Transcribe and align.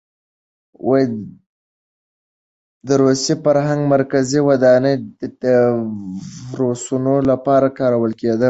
د 2.87 2.89
روسي 3.01 3.33
فرهنګي 3.43 3.87
مرکز 3.93 4.29
ودانۍ 4.47 4.95
د 5.41 5.45
بورسونو 6.51 7.13
لپاره 7.29 7.67
کارول 7.79 8.11
کېده. 8.19 8.39